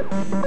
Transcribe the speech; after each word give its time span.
Mm-hmm. 0.00 0.39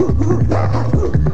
Feeling. 0.00 1.29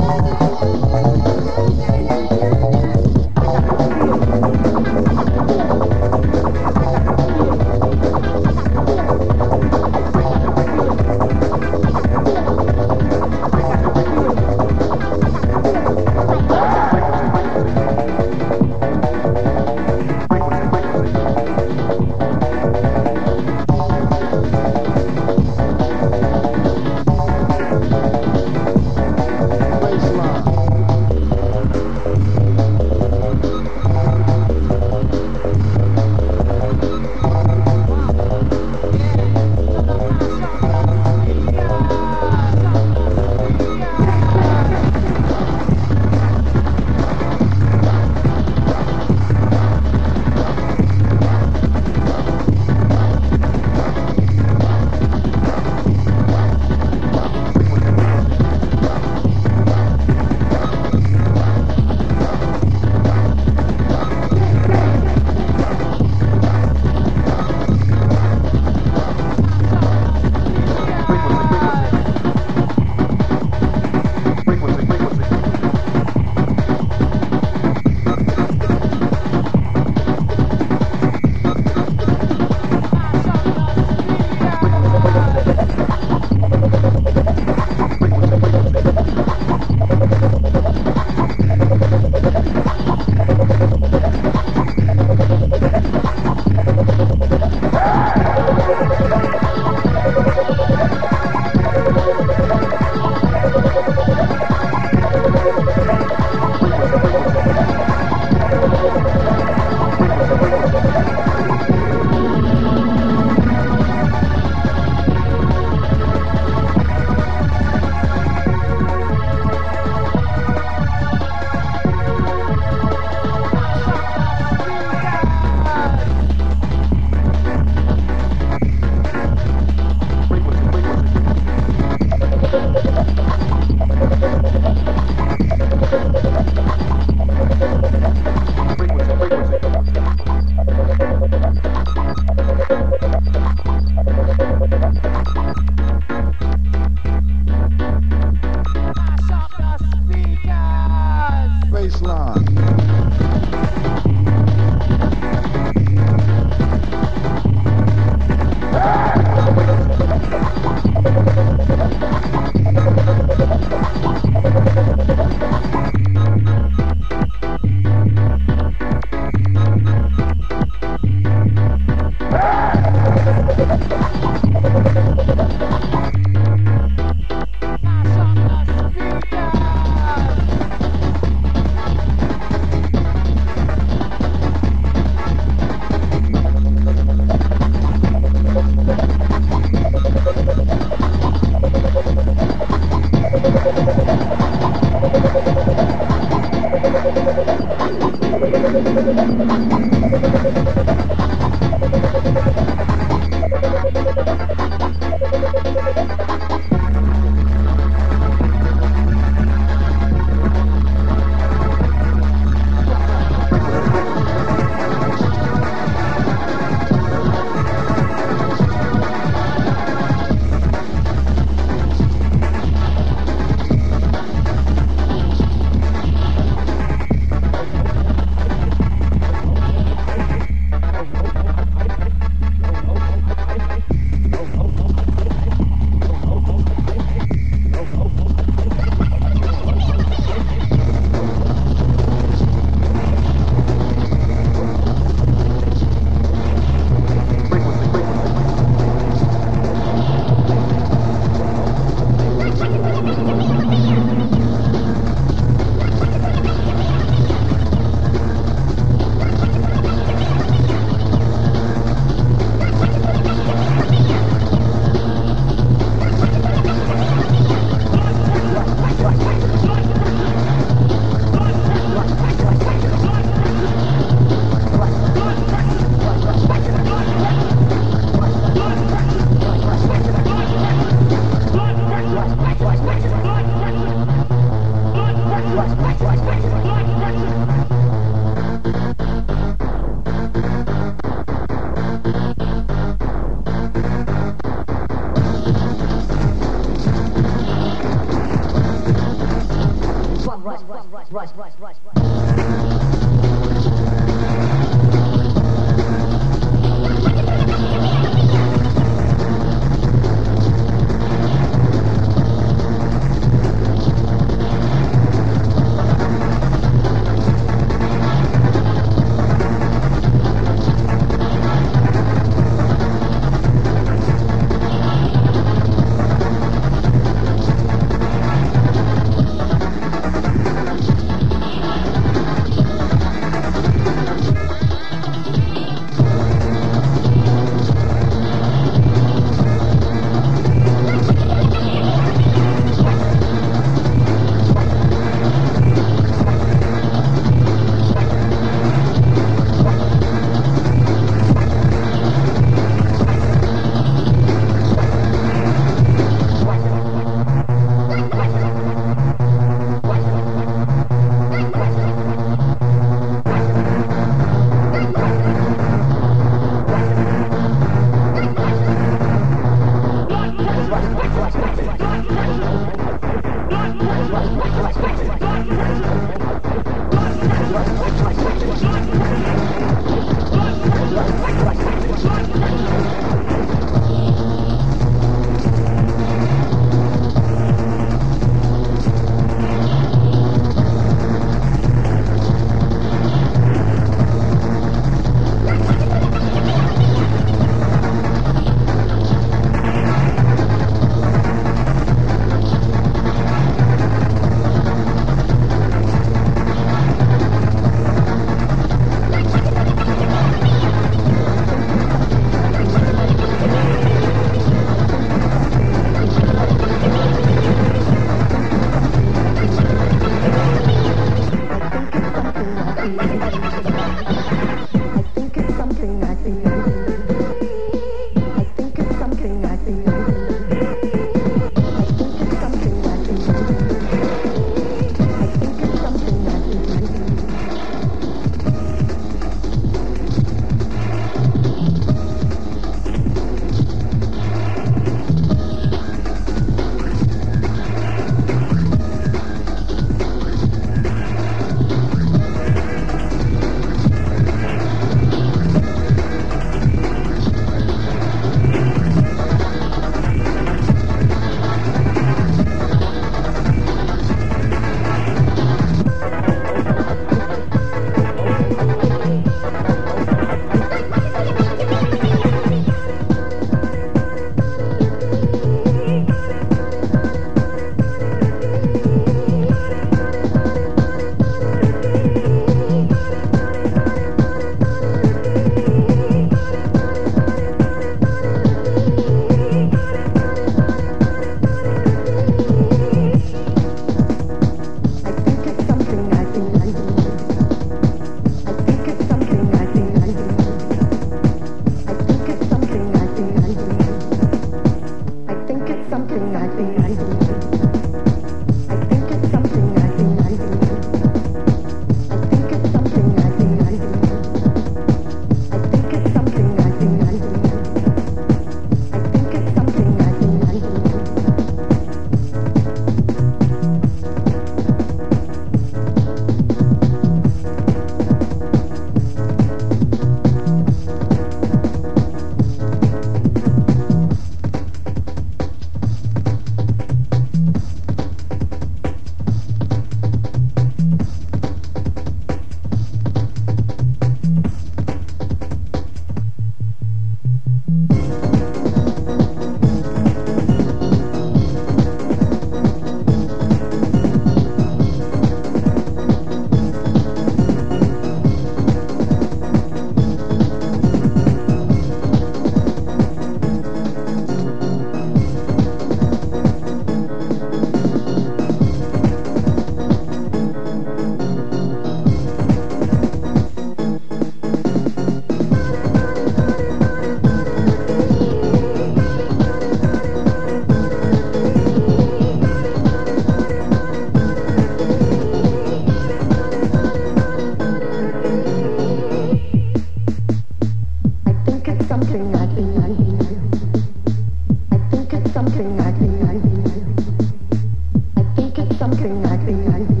Tình 599.45 600.00